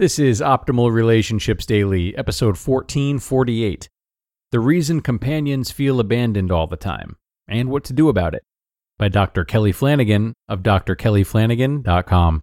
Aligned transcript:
This 0.00 0.18
is 0.18 0.40
Optimal 0.40 0.90
Relationships 0.90 1.66
Daily, 1.66 2.16
episode 2.16 2.56
1448 2.56 3.90
The 4.50 4.58
Reason 4.58 5.02
Companions 5.02 5.70
Feel 5.70 6.00
Abandoned 6.00 6.50
All 6.50 6.66
the 6.66 6.78
Time 6.78 7.18
and 7.46 7.68
What 7.68 7.84
to 7.84 7.92
Do 7.92 8.08
About 8.08 8.34
It 8.34 8.42
by 8.96 9.08
Dr. 9.08 9.44
Kelly 9.44 9.72
Flanagan 9.72 10.32
of 10.48 10.62
drkellyflanagan.com. 10.62 12.42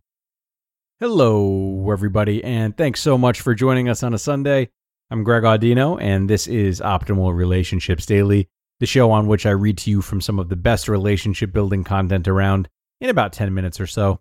Hello, 0.99 1.89
everybody, 1.91 2.44
and 2.44 2.77
thanks 2.77 3.02
so 3.02 3.17
much 3.17 3.41
for 3.41 3.55
joining 3.55 3.89
us 3.89 4.03
on 4.03 4.14
a 4.14 4.19
Sunday. 4.19 4.69
I'm 5.09 5.23
Greg 5.23 5.42
Audino, 5.42 5.99
and 5.99 6.30
this 6.30 6.45
is 6.45 6.80
Optimal 6.80 7.36
Relationships 7.36 8.05
Daily, 8.05 8.49
the 8.80 8.86
show 8.86 9.09
on 9.09 9.25
which 9.25 9.47
I 9.47 9.49
read 9.49 9.80
to 9.80 9.89
you 9.89 10.03
from 10.03 10.21
some 10.21 10.38
of 10.38 10.49
the 10.49 10.55
best 10.55 10.88
relationship 10.88 11.53
building 11.53 11.83
content 11.83 12.27
around 12.27 12.69
in 13.02 13.09
about 13.09 13.33
10 13.33 13.52
minutes 13.52 13.80
or 13.80 13.88
so. 13.88 14.19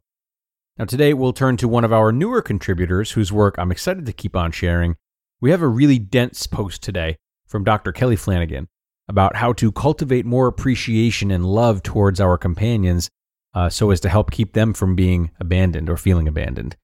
Now, 0.79 0.85
today 0.85 1.15
we'll 1.15 1.33
turn 1.33 1.57
to 1.59 1.69
one 1.69 1.85
of 1.85 1.93
our 1.93 2.13
newer 2.13 2.43
contributors 2.43 3.13
whose 3.13 3.33
work 3.33 3.55
I'm 3.57 3.73
excited 3.73 4.05
to 4.05 4.13
keep 4.13 4.37
on 4.37 4.53
sharing. 4.53 4.97
We 5.41 5.51
have 5.51 5.63
a 5.63 5.69
really 5.69 5.99
dense 5.99 6.47
post 6.47 6.83
today 6.83 7.17
from 7.47 7.65
Dr. 7.65 7.93
Kelly 7.93 8.17
Flanagan 8.17 8.69
about 9.09 9.37
how 9.37 9.55
to 9.55 9.73
cultivate 9.73 10.27
more 10.27 10.47
appreciation 10.47 11.31
and 11.31 11.47
love 11.47 11.83
towards 11.83 12.21
our 12.21 12.37
companions 12.37 13.09
uh, 13.55 13.71
so 13.71 13.91
as 13.91 14.01
to 14.01 14.11
help 14.11 14.31
keep 14.31 14.53
them 14.53 14.75
from 14.75 14.95
being 14.95 15.31
abandoned 15.41 15.89
or 15.89 15.97
feeling 15.97 16.29
abandoned. 16.29 16.77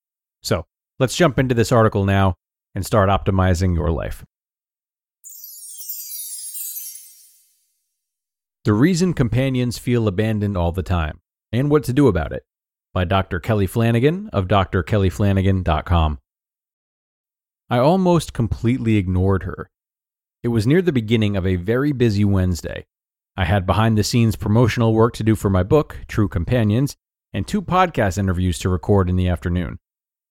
So, 0.43 0.65
let's 0.99 1.15
jump 1.15 1.39
into 1.39 1.55
this 1.55 1.71
article 1.71 2.07
now 2.07 2.37
and 2.75 2.87
start 2.87 3.11
optimizing 3.11 3.75
your 3.75 3.91
life. 3.91 4.25
The 8.65 8.73
reason 8.73 9.13
companions 9.13 9.77
feel 9.77 10.09
abandoned 10.09 10.57
all 10.57 10.73
the 10.73 10.83
time 10.83 11.21
and 11.53 11.69
what 11.69 11.85
to 11.85 11.93
do 11.93 12.09
about 12.09 12.33
it 12.33 12.45
by 12.93 13.05
Dr. 13.05 13.41
Kelly 13.41 13.67
Flanagan 13.67 14.29
of 14.33 14.49
drkellyflanagan.com. 14.49 16.19
I 17.71 17.79
almost 17.79 18.35
completely 18.35 18.97
ignored 18.97 19.45
her. 19.45 19.71
It 20.43 20.49
was 20.49 20.67
near 20.67 20.83
the 20.83 20.93
beginning 20.93 21.37
of 21.37 21.47
a 21.47 21.57
very 21.57 21.93
busy 21.93 22.25
Wednesday. 22.25 22.85
I 23.35 23.47
had 23.47 23.65
behind 23.65 23.97
the 23.97 24.05
scenes 24.05 24.37
promotional 24.37 24.93
work 24.93 25.15
to 25.15 25.25
do 25.25 25.35
for 25.35 25.49
my 25.49 25.63
book, 25.63 26.01
True 26.07 26.29
Companions, 26.29 26.97
and 27.33 27.49
two 27.49 27.63
podcast 27.63 28.19
interviews 28.19 28.59
to 28.59 28.69
record 28.69 29.09
in 29.09 29.17
the 29.17 29.29
afternoon. 29.29 29.79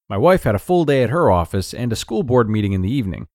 My 0.08 0.18
wife 0.18 0.44
had 0.44 0.54
a 0.54 0.60
full 0.60 0.86
day 0.86 1.02
at 1.02 1.10
her 1.10 1.32
office 1.32 1.74
and 1.74 1.92
a 1.92 1.96
school 1.96 2.22
board 2.22 2.48
meeting 2.48 2.74
in 2.74 2.82
the 2.82 2.92
evening. 2.92 3.28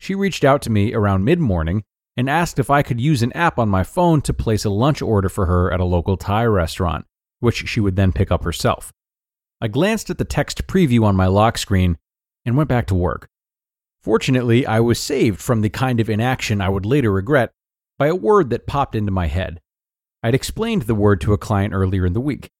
She 0.00 0.16
reached 0.16 0.42
out 0.42 0.62
to 0.62 0.70
me 0.70 0.92
around 0.92 1.24
mid 1.24 1.38
morning 1.38 1.84
and 2.16 2.28
asked 2.28 2.58
if 2.58 2.70
I 2.70 2.82
could 2.82 3.00
use 3.00 3.22
an 3.22 3.32
app 3.34 3.58
on 3.58 3.68
my 3.68 3.84
phone 3.84 4.20
to 4.22 4.34
place 4.34 4.64
a 4.64 4.70
lunch 4.70 5.00
order 5.00 5.28
for 5.28 5.46
her 5.46 5.72
at 5.72 5.80
a 5.80 5.84
local 5.84 6.16
Thai 6.16 6.44
restaurant 6.46 7.06
which 7.40 7.68
she 7.68 7.80
would 7.80 7.96
then 7.96 8.12
pick 8.12 8.30
up 8.30 8.44
herself. 8.44 8.92
I 9.60 9.68
glanced 9.68 10.10
at 10.10 10.18
the 10.18 10.24
text 10.24 10.66
preview 10.66 11.04
on 11.04 11.16
my 11.16 11.26
lock 11.26 11.58
screen 11.58 11.96
and 12.44 12.56
went 12.56 12.68
back 12.68 12.86
to 12.88 12.94
work. 12.94 13.28
Fortunately, 14.02 14.66
I 14.66 14.80
was 14.80 15.00
saved 15.00 15.40
from 15.40 15.62
the 15.62 15.70
kind 15.70 16.00
of 16.00 16.10
inaction 16.10 16.60
I 16.60 16.68
would 16.68 16.84
later 16.84 17.10
regret 17.10 17.50
by 17.98 18.08
a 18.08 18.14
word 18.14 18.50
that 18.50 18.66
popped 18.66 18.94
into 18.94 19.10
my 19.10 19.26
head. 19.28 19.60
I'd 20.22 20.34
explained 20.34 20.82
the 20.82 20.94
word 20.94 21.20
to 21.22 21.32
a 21.32 21.38
client 21.38 21.72
earlier 21.72 22.04
in 22.04 22.12
the 22.12 22.20
week. 22.20 22.50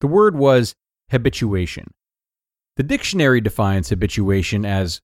The 0.00 0.06
word 0.06 0.36
was 0.36 0.74
habituation. 1.10 1.92
The 2.76 2.82
dictionary 2.84 3.40
defines 3.40 3.88
habituation 3.88 4.64
as 4.64 5.00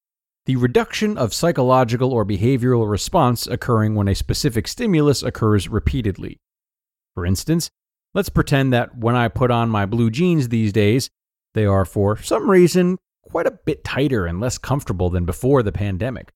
the 0.47 0.57
reduction 0.57 1.17
of 1.17 1.35
psychological 1.35 2.13
or 2.13 2.25
behavioral 2.25 2.89
response 2.89 3.47
occurring 3.47 3.95
when 3.95 4.09
a 4.09 4.15
specific 4.15 4.69
stimulus 4.69 5.23
occurs 5.23 5.69
repeatedly. 5.69 6.39
For 7.15 7.25
instance, 7.25 7.71
Let's 8.15 8.29
pretend 8.29 8.73
that 8.73 8.97
when 8.97 9.17
I 9.17 9.27
put 9.27 9.51
on 9.51 9.69
my 9.69 9.87
blue 9.87 10.09
jeans 10.09 10.49
these 10.49 10.73
days, 10.73 11.11
they 11.55 11.67
are 11.67 11.85
for 11.85 12.17
some 12.17 12.49
reason 12.49 12.99
quite 13.23 13.47
a 13.47 13.59
bit 13.65 13.83
tighter 13.83 14.27
and 14.27 14.41
less 14.41 14.57
comfortable 14.57 15.11
than 15.11 15.25
before 15.25 15.63
the 15.63 15.73
pandemic. 15.73 16.33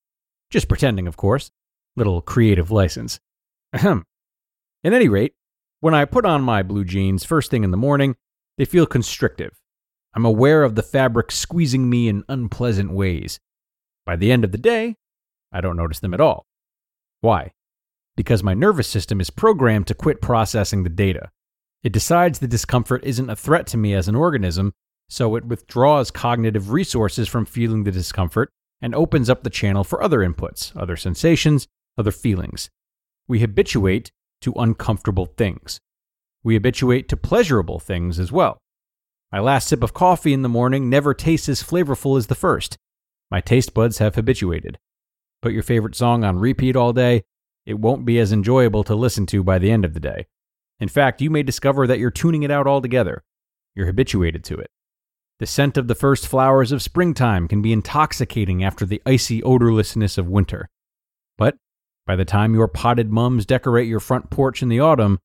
Just 0.49 0.67
pretending, 0.67 1.07
of 1.07 1.15
course. 1.15 1.51
Little 1.95 2.21
creative 2.21 2.69
license. 2.69 3.19
Ahem. 3.73 4.05
At 4.83 4.93
any 4.93 5.07
rate, 5.07 5.33
when 5.79 5.93
I 5.93 6.05
put 6.05 6.25
on 6.25 6.41
my 6.41 6.63
blue 6.63 6.83
jeans 6.83 7.23
first 7.23 7.49
thing 7.49 7.63
in 7.63 7.71
the 7.71 7.77
morning, 7.77 8.15
they 8.57 8.65
feel 8.65 8.85
constrictive. 8.85 9.61
I'm 10.13 10.25
aware 10.25 10.63
of 10.63 10.75
the 10.75 10.83
fabric 10.83 11.31
squeezing 11.31 11.89
me 11.89 12.09
in 12.09 12.23
unpleasant 12.27 12.91
ways. 12.91 13.39
By 14.05 14.17
the 14.17 14.31
end 14.31 14.43
of 14.43 14.51
the 14.51 14.57
day, 14.57 14.95
I 15.51 15.61
don't 15.61 15.77
notice 15.77 15.99
them 15.99 16.13
at 16.13 16.21
all. 16.21 16.45
Why? 17.21 17.53
Because 18.17 18.43
my 18.43 18.53
nervous 18.53 18.87
system 18.87 19.21
is 19.21 19.29
programmed 19.29 19.87
to 19.87 19.93
quit 19.93 20.21
processing 20.21 20.83
the 20.83 20.89
data. 20.89 21.29
It 21.83 21.93
decides 21.93 22.39
the 22.39 22.47
discomfort 22.47 23.03
isn't 23.03 23.29
a 23.29 23.35
threat 23.35 23.67
to 23.67 23.77
me 23.77 23.93
as 23.93 24.07
an 24.07 24.15
organism, 24.15 24.73
so 25.07 25.35
it 25.35 25.45
withdraws 25.45 26.11
cognitive 26.11 26.71
resources 26.71 27.27
from 27.27 27.45
feeling 27.45 27.83
the 27.83 27.91
discomfort 27.91 28.49
and 28.81 28.93
opens 28.93 29.29
up 29.29 29.43
the 29.43 29.49
channel 29.49 29.83
for 29.83 30.03
other 30.03 30.19
inputs, 30.19 30.75
other 30.75 30.95
sensations, 30.95 31.67
other 31.97 32.11
feelings. 32.11 32.69
We 33.27 33.39
habituate 33.39 34.11
to 34.41 34.53
uncomfortable 34.53 35.25
things. 35.25 35.79
We 36.43 36.53
habituate 36.53 37.09
to 37.09 37.17
pleasurable 37.17 37.79
things 37.79 38.19
as 38.19 38.31
well. 38.31 38.57
My 39.31 39.39
last 39.39 39.67
sip 39.67 39.83
of 39.83 39.93
coffee 39.93 40.33
in 40.33 40.41
the 40.41 40.49
morning 40.49 40.89
never 40.89 41.13
tastes 41.13 41.49
as 41.49 41.63
flavorful 41.63 42.17
as 42.17 42.27
the 42.27 42.35
first. 42.35 42.77
My 43.29 43.41
taste 43.41 43.73
buds 43.73 43.99
have 43.99 44.15
habituated. 44.15 44.79
Put 45.41 45.53
your 45.53 45.63
favorite 45.63 45.95
song 45.95 46.23
on 46.23 46.39
repeat 46.39 46.75
all 46.75 46.93
day, 46.93 47.23
it 47.65 47.79
won't 47.79 48.05
be 48.05 48.19
as 48.19 48.31
enjoyable 48.31 48.83
to 48.85 48.95
listen 48.95 49.25
to 49.27 49.43
by 49.43 49.59
the 49.59 49.71
end 49.71 49.85
of 49.85 49.93
the 49.93 49.99
day. 49.99 50.25
In 50.79 50.87
fact, 50.87 51.21
you 51.21 51.29
may 51.29 51.43
discover 51.43 51.87
that 51.87 51.99
you're 51.99 52.11
tuning 52.11 52.43
it 52.43 52.51
out 52.51 52.67
altogether. 52.67 53.23
You're 53.75 53.87
habituated 53.87 54.43
to 54.45 54.57
it. 54.57 54.69
The 55.39 55.45
scent 55.45 55.77
of 55.77 55.87
the 55.87 55.95
first 55.95 56.27
flowers 56.27 56.71
of 56.71 56.81
springtime 56.81 57.47
can 57.47 57.61
be 57.61 57.71
intoxicating 57.71 58.63
after 58.63 58.85
the 58.85 59.01
icy 59.05 59.41
odorlessness 59.41 60.17
of 60.17 60.27
winter. 60.27 60.67
But 61.37 61.55
by 62.05 62.15
the 62.15 62.25
time 62.25 62.53
your 62.53 62.67
potted 62.67 63.11
mums 63.11 63.45
decorate 63.45 63.87
your 63.87 63.99
front 63.99 64.29
porch 64.29 64.61
in 64.61 64.69
the 64.69 64.79
autumn, 64.79 65.19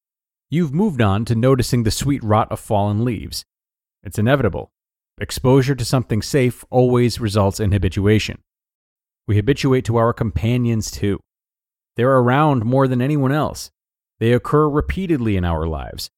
you've 0.50 0.72
moved 0.72 1.00
on 1.00 1.24
to 1.24 1.34
noticing 1.34 1.82
the 1.82 1.90
sweet 1.90 2.22
rot 2.22 2.50
of 2.52 2.60
fallen 2.60 3.04
leaves. 3.04 3.44
It's 4.02 4.18
inevitable. 4.18 4.70
Exposure 5.18 5.74
to 5.74 5.84
something 5.84 6.22
safe 6.22 6.64
always 6.70 7.20
results 7.20 7.58
in 7.58 7.72
habituation. 7.72 8.38
We 9.26 9.36
habituate 9.36 9.84
to 9.86 9.96
our 9.96 10.12
companions 10.12 10.90
too. 10.90 11.20
They're 11.96 12.18
around 12.18 12.64
more 12.64 12.86
than 12.86 13.00
anyone 13.00 13.32
else. 13.32 13.70
They 14.24 14.32
occur 14.32 14.70
repeatedly 14.70 15.36
in 15.36 15.44
our 15.44 15.66
lives. 15.66 16.08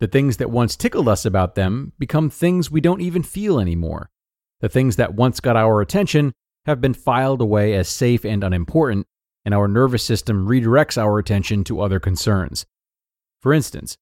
The 0.00 0.08
things 0.08 0.38
that 0.38 0.50
once 0.50 0.74
tickled 0.74 1.06
us 1.06 1.24
about 1.24 1.54
them 1.54 1.92
become 1.96 2.28
things 2.28 2.72
we 2.72 2.80
don't 2.80 3.00
even 3.00 3.22
feel 3.22 3.60
anymore. 3.60 4.10
The 4.58 4.68
things 4.68 4.96
that 4.96 5.14
once 5.14 5.38
got 5.38 5.54
our 5.54 5.80
attention 5.80 6.32
have 6.66 6.80
been 6.80 6.92
filed 6.92 7.40
away 7.40 7.74
as 7.74 7.88
safe 7.88 8.24
and 8.24 8.42
unimportant, 8.42 9.06
and 9.44 9.54
our 9.54 9.68
nervous 9.68 10.02
system 10.02 10.48
redirects 10.48 10.98
our 10.98 11.20
attention 11.20 11.62
to 11.62 11.80
other 11.80 12.00
concerns. 12.00 12.66
For 13.40 13.52
instance, 13.52 13.96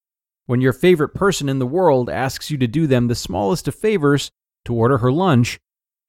when 0.47 0.59
your 0.59 0.73
favorite 0.73 1.13
person 1.13 1.49
in 1.49 1.59
the 1.59 1.67
world 1.67 2.09
asks 2.09 2.49
you 2.49 2.57
to 2.57 2.67
do 2.67 2.87
them 2.87 3.09
the 3.09 3.13
smallest 3.13 3.67
of 3.67 3.75
favors 3.75 4.31
to 4.65 4.73
order 4.73 4.97
her 4.97 5.11
lunch, 5.11 5.59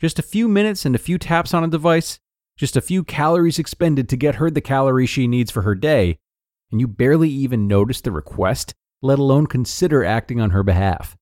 just 0.00 0.18
a 0.18 0.22
few 0.22 0.48
minutes 0.48 0.86
and 0.86 0.94
a 0.94 0.98
few 0.98 1.18
taps 1.18 1.52
on 1.52 1.64
a 1.64 1.68
device, 1.68 2.18
just 2.56 2.78
a 2.78 2.80
few 2.80 3.04
calories 3.04 3.58
expended 3.58 4.08
to 4.08 4.16
get 4.16 4.36
her 4.36 4.50
the 4.50 4.62
calories 4.62 5.10
she 5.10 5.26
needs 5.26 5.50
for 5.50 5.60
her 5.60 5.74
day, 5.74 6.18
and 6.70 6.80
you 6.80 6.88
barely 6.88 7.28
even 7.28 7.66
notice 7.66 8.00
the 8.00 8.12
request, 8.12 8.74
let 9.02 9.18
alone 9.18 9.46
consider 9.46 10.04
acting 10.04 10.40
on 10.40 10.50
her 10.50 10.62
behalf. 10.62 11.16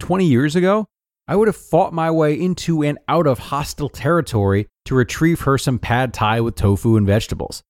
20 0.00 0.24
years 0.26 0.54
ago, 0.54 0.86
I 1.26 1.36
would 1.36 1.48
have 1.48 1.56
fought 1.56 1.92
my 1.92 2.10
way 2.10 2.40
into 2.40 2.82
and 2.82 2.98
out 3.08 3.26
of 3.26 3.38
hostile 3.38 3.88
territory 3.88 4.66
to 4.86 4.94
retrieve 4.94 5.40
her 5.42 5.58
some 5.58 5.78
pad 5.78 6.14
thai 6.14 6.40
with 6.40 6.54
tofu 6.54 6.96
and 6.96 7.06
vegetables. 7.06 7.62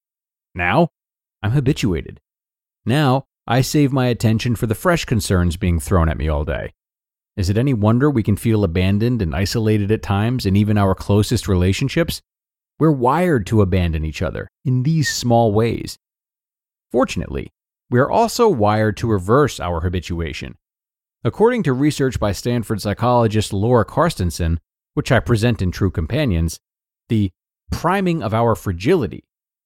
Now, 0.54 0.88
I'm 1.42 1.50
habituated. 1.50 2.20
Now, 2.84 3.24
I 3.46 3.62
save 3.62 3.92
my 3.92 4.06
attention 4.06 4.56
for 4.56 4.66
the 4.66 4.74
fresh 4.74 5.04
concerns 5.04 5.56
being 5.56 5.80
thrown 5.80 6.08
at 6.08 6.18
me 6.18 6.28
all 6.28 6.44
day. 6.44 6.72
Is 7.36 7.48
it 7.48 7.56
any 7.56 7.72
wonder 7.72 8.10
we 8.10 8.22
can 8.22 8.36
feel 8.36 8.64
abandoned 8.64 9.22
and 9.22 9.34
isolated 9.34 9.90
at 9.90 10.02
times 10.02 10.44
in 10.44 10.56
even 10.56 10.76
our 10.76 10.94
closest 10.94 11.48
relationships? 11.48 12.20
We're 12.78 12.92
wired 12.92 13.46
to 13.46 13.62
abandon 13.62 14.04
each 14.04 14.22
other 14.22 14.48
in 14.64 14.82
these 14.82 15.08
small 15.08 15.52
ways. 15.52 15.96
Fortunately, 16.90 17.52
we 17.90 17.98
are 17.98 18.10
also 18.10 18.48
wired 18.48 18.96
to 18.98 19.06
reverse 19.06 19.60
our 19.60 19.80
habituation. 19.80 20.56
According 21.24 21.62
to 21.64 21.72
research 21.72 22.20
by 22.20 22.32
Stanford 22.32 22.80
psychologist 22.80 23.52
Laura 23.52 23.84
Carstensen, 23.84 24.58
which 24.94 25.10
I 25.12 25.20
present 25.20 25.60
in 25.60 25.70
True 25.70 25.90
Companions, 25.90 26.60
the 27.08 27.30
priming 27.70 28.22
of 28.22 28.32
our 28.32 28.54
fragility 28.54 29.24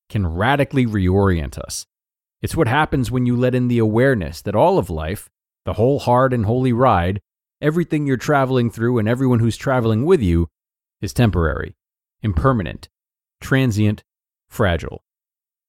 can 0.08 0.26
radically 0.26 0.86
reorient 0.86 1.58
us. 1.58 1.86
It's 2.40 2.56
what 2.56 2.68
happens 2.68 3.10
when 3.10 3.26
you 3.26 3.36
let 3.36 3.54
in 3.54 3.68
the 3.68 3.78
awareness 3.78 4.42
that 4.42 4.56
all 4.56 4.78
of 4.78 4.90
life, 4.90 5.30
the 5.64 5.74
whole 5.74 6.00
hard 6.00 6.32
and 6.32 6.44
holy 6.44 6.72
ride, 6.72 7.20
everything 7.60 8.06
you're 8.06 8.16
traveling 8.16 8.70
through 8.70 8.98
and 8.98 9.08
everyone 9.08 9.38
who's 9.38 9.56
traveling 9.56 10.04
with 10.04 10.20
you 10.20 10.48
is 11.00 11.12
temporary, 11.12 11.76
impermanent, 12.22 12.88
transient, 13.40 14.02
fragile. 14.48 15.02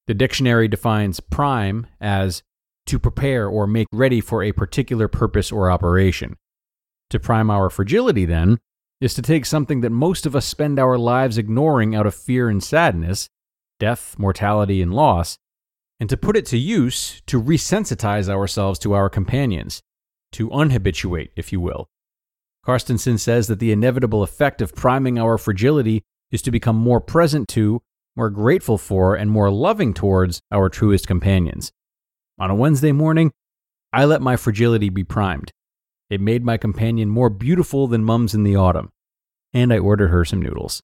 The 0.06 0.14
dictionary 0.14 0.68
defines 0.68 1.20
prime 1.20 1.86
as 2.00 2.42
to 2.86 2.98
prepare 2.98 3.48
or 3.48 3.66
make 3.66 3.88
ready 3.92 4.20
for 4.20 4.42
a 4.42 4.52
particular 4.52 5.08
purpose 5.08 5.50
or 5.50 5.70
operation. 5.70 6.36
To 7.10 7.18
prime 7.18 7.50
our 7.50 7.70
fragility, 7.70 8.24
then, 8.24 8.58
is 9.00 9.14
to 9.14 9.22
take 9.22 9.46
something 9.46 9.80
that 9.80 9.90
most 9.90 10.26
of 10.26 10.36
us 10.36 10.46
spend 10.46 10.78
our 10.78 10.98
lives 10.98 11.38
ignoring 11.38 11.94
out 11.94 12.06
of 12.06 12.14
fear 12.14 12.48
and 12.48 12.62
sadness 12.62 13.28
death, 13.80 14.14
mortality, 14.18 14.80
and 14.80 14.94
loss 14.94 15.36
and 16.00 16.10
to 16.10 16.16
put 16.16 16.36
it 16.36 16.46
to 16.46 16.58
use 16.58 17.22
to 17.26 17.40
resensitize 17.40 18.28
ourselves 18.28 18.78
to 18.80 18.92
our 18.92 19.08
companions, 19.08 19.80
to 20.32 20.50
unhabituate, 20.50 21.30
if 21.36 21.52
you 21.52 21.60
will. 21.60 21.88
Carstensen 22.66 23.18
says 23.18 23.46
that 23.46 23.58
the 23.58 23.72
inevitable 23.72 24.22
effect 24.22 24.60
of 24.60 24.74
priming 24.74 25.18
our 25.18 25.38
fragility 25.38 26.02
is 26.30 26.42
to 26.42 26.50
become 26.50 26.76
more 26.76 27.00
present 27.00 27.48
to, 27.48 27.80
more 28.16 28.30
grateful 28.30 28.78
for, 28.78 29.16
and 29.16 29.30
more 29.30 29.50
loving 29.50 29.94
towards 29.94 30.40
our 30.52 30.68
truest 30.68 31.06
companions. 31.06 31.72
On 32.38 32.50
a 32.50 32.54
Wednesday 32.54 32.92
morning, 32.92 33.32
I 33.92 34.04
let 34.04 34.22
my 34.22 34.36
fragility 34.36 34.88
be 34.88 35.04
primed. 35.04 35.52
It 36.10 36.20
made 36.20 36.44
my 36.44 36.56
companion 36.56 37.08
more 37.08 37.30
beautiful 37.30 37.86
than 37.86 38.04
mums 38.04 38.34
in 38.34 38.44
the 38.44 38.56
autumn, 38.56 38.90
and 39.52 39.72
I 39.72 39.78
ordered 39.78 40.08
her 40.08 40.24
some 40.24 40.42
noodles. 40.42 40.82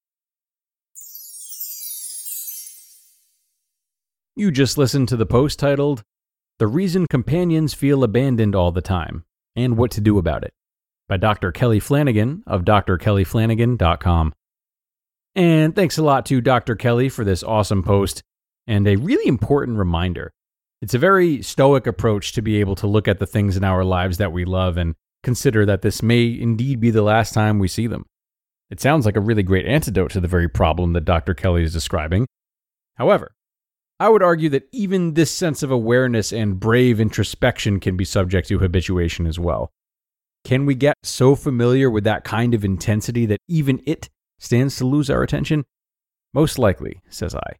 You 4.36 4.50
just 4.50 4.78
listened 4.78 5.08
to 5.08 5.16
the 5.16 5.26
post 5.26 5.58
titled, 5.58 6.02
The 6.58 6.66
Reason 6.66 7.06
Companions 7.10 7.74
Feel 7.74 8.02
Abandoned 8.04 8.54
All 8.54 8.72
the 8.72 8.80
Time 8.80 9.24
and 9.54 9.76
What 9.76 9.90
to 9.92 10.00
Do 10.00 10.18
About 10.18 10.44
It 10.44 10.52
by 11.08 11.16
Dr. 11.16 11.50
Kelly 11.50 11.80
Flanagan 11.80 12.42
of 12.46 12.62
drkellyflanagan.com. 12.64 14.32
And 15.34 15.74
thanks 15.74 15.98
a 15.98 16.02
lot 16.02 16.26
to 16.26 16.40
Dr. 16.40 16.74
Kelly 16.74 17.08
for 17.08 17.24
this 17.24 17.42
awesome 17.42 17.82
post 17.82 18.22
and 18.66 18.86
a 18.86 18.96
really 18.96 19.28
important 19.28 19.78
reminder. 19.78 20.32
It's 20.82 20.94
a 20.94 20.98
very 20.98 21.42
stoic 21.42 21.86
approach 21.86 22.32
to 22.32 22.42
be 22.42 22.58
able 22.60 22.74
to 22.76 22.86
look 22.86 23.06
at 23.06 23.18
the 23.18 23.26
things 23.26 23.56
in 23.56 23.64
our 23.64 23.84
lives 23.84 24.18
that 24.18 24.32
we 24.32 24.44
love 24.44 24.76
and 24.76 24.94
consider 25.22 25.66
that 25.66 25.82
this 25.82 26.02
may 26.02 26.26
indeed 26.26 26.80
be 26.80 26.90
the 26.90 27.02
last 27.02 27.34
time 27.34 27.58
we 27.58 27.68
see 27.68 27.86
them. 27.86 28.06
It 28.70 28.80
sounds 28.80 29.04
like 29.04 29.16
a 29.16 29.20
really 29.20 29.42
great 29.42 29.66
antidote 29.66 30.12
to 30.12 30.20
the 30.20 30.28
very 30.28 30.48
problem 30.48 30.92
that 30.94 31.04
Dr. 31.04 31.34
Kelly 31.34 31.64
is 31.64 31.72
describing. 31.72 32.26
However, 32.96 33.32
I 33.98 34.08
would 34.08 34.22
argue 34.22 34.48
that 34.50 34.68
even 34.72 35.14
this 35.14 35.30
sense 35.30 35.62
of 35.62 35.70
awareness 35.70 36.32
and 36.32 36.58
brave 36.58 37.00
introspection 37.00 37.80
can 37.80 37.96
be 37.96 38.04
subject 38.04 38.48
to 38.48 38.58
habituation 38.58 39.26
as 39.26 39.38
well. 39.38 39.70
Can 40.44 40.64
we 40.64 40.74
get 40.74 40.96
so 41.02 41.34
familiar 41.34 41.90
with 41.90 42.04
that 42.04 42.24
kind 42.24 42.54
of 42.54 42.64
intensity 42.64 43.26
that 43.26 43.40
even 43.46 43.82
it 43.84 44.08
stands 44.40 44.74
to 44.76 44.86
lose 44.86 45.08
our 45.08 45.22
attention? 45.22 45.64
Most 46.34 46.58
likely, 46.58 47.00
says 47.08 47.34
I. 47.34 47.56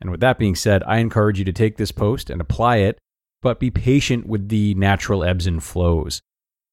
And 0.00 0.10
with 0.10 0.20
that 0.20 0.38
being 0.38 0.54
said, 0.54 0.82
I 0.86 0.98
encourage 0.98 1.38
you 1.38 1.44
to 1.46 1.52
take 1.52 1.76
this 1.76 1.92
post 1.92 2.28
and 2.28 2.40
apply 2.40 2.78
it, 2.78 2.98
but 3.40 3.60
be 3.60 3.70
patient 3.70 4.26
with 4.26 4.48
the 4.48 4.74
natural 4.74 5.24
ebbs 5.24 5.46
and 5.46 5.62
flows. 5.62 6.20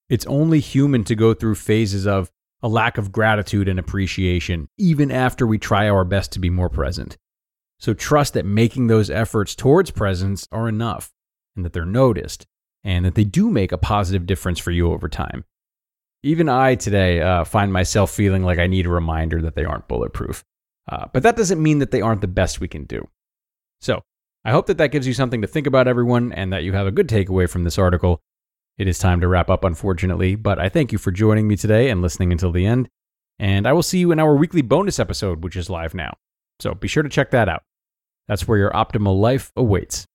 It's 0.10 0.26
only 0.26 0.60
human 0.60 1.04
to 1.06 1.16
go 1.16 1.34
through 1.34 1.56
phases 1.56 2.06
of 2.06 2.30
a 2.64 2.68
lack 2.68 2.98
of 2.98 3.12
gratitude 3.12 3.68
and 3.68 3.78
appreciation, 3.78 4.68
even 4.78 5.12
after 5.12 5.46
we 5.46 5.58
try 5.58 5.88
our 5.88 6.04
best 6.04 6.32
to 6.34 6.40
be 6.40 6.50
more 6.50 6.70
present. 6.70 7.18
So 7.80 7.94
trust 7.94 8.34
that 8.34 8.46
making 8.46 8.88
those 8.88 9.10
efforts 9.10 9.54
towards 9.54 9.92
presence 9.92 10.48
are 10.52 10.68
enough 10.68 11.12
and 11.56 11.64
that 11.64 11.74
they're 11.74 11.86
noticed 11.86 12.46
and 12.84 13.06
that 13.06 13.16
they 13.16 13.24
do 13.24 13.52
make 13.52 13.72
a 13.72 13.78
positive 13.78 14.26
difference 14.26 14.60
for 14.60 14.72
you 14.72 14.92
over 14.92 15.10
time. 15.10 15.44
Even 16.28 16.50
I 16.50 16.76
today 16.76 17.22
uh, 17.22 17.46
find 17.46 17.72
myself 17.72 18.12
feeling 18.12 18.44
like 18.44 18.60
I 18.60 18.68
need 18.68 18.86
a 18.86 18.90
reminder 18.90 19.42
that 19.44 19.56
they 19.56 19.64
aren't 19.64 19.88
bulletproof. 19.88 20.44
Uh, 20.92 21.06
but 21.14 21.24
that 21.24 21.38
doesn't 21.38 21.64
mean 21.64 21.80
that 21.80 21.92
they 21.92 22.02
aren't 22.02 22.20
the 22.20 22.28
best 22.28 22.60
we 22.60 22.68
can 22.68 22.84
do. 22.84 23.08
So 23.80 24.02
I 24.44 24.52
hope 24.52 24.66
that 24.66 24.78
that 24.78 24.92
gives 24.92 25.08
you 25.08 25.14
something 25.14 25.42
to 25.42 25.48
think 25.48 25.68
about, 25.68 25.88
everyone, 25.88 26.34
and 26.34 26.52
that 26.52 26.66
you 26.66 26.74
have 26.74 26.86
a 26.86 26.92
good 26.92 27.08
takeaway 27.08 27.50
from 27.50 27.64
this 27.64 27.78
article. 27.78 28.20
It 28.78 28.90
is 28.90 29.00
time 29.00 29.22
to 29.22 29.28
wrap 29.30 29.50
up, 29.50 29.64
unfortunately, 29.64 30.36
but 30.36 30.60
I 30.60 30.68
thank 30.68 30.92
you 30.92 30.98
for 30.98 31.12
joining 31.12 31.48
me 31.48 31.56
today 31.56 31.90
and 31.90 32.02
listening 32.02 32.34
until 32.34 32.52
the 32.52 32.66
end. 32.66 32.90
And 33.40 33.66
I 33.66 33.72
will 33.72 33.82
see 33.82 34.00
you 34.00 34.12
in 34.12 34.20
our 34.20 34.36
weekly 34.36 34.62
bonus 34.62 35.00
episode, 35.00 35.46
which 35.46 35.56
is 35.56 35.70
live 35.70 35.94
now. 35.94 36.18
So 36.60 36.74
be 36.74 36.90
sure 36.90 37.04
to 37.04 37.10
check 37.10 37.32
that 37.32 37.48
out. 37.48 37.64
That's 38.28 38.50
where 38.50 38.58
your 38.58 38.72
optimal 38.72 39.18
life 39.18 39.54
awaits. 39.56 40.06